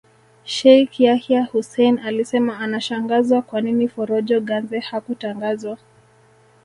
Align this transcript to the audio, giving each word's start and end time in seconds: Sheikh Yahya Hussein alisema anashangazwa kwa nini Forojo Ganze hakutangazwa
Sheikh 0.45 0.99
Yahya 0.99 1.43
Hussein 1.45 1.99
alisema 1.99 2.59
anashangazwa 2.59 3.41
kwa 3.41 3.61
nini 3.61 3.87
Forojo 3.87 4.41
Ganze 4.41 4.79
hakutangazwa 4.79 5.77